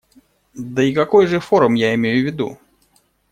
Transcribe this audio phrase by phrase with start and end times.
[0.55, 2.57] Да, и какой же форум я имею в виду?